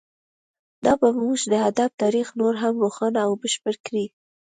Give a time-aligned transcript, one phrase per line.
[0.83, 4.05] دا به زموږ د ادب تاریخ نور هم روښانه او بشپړ کړي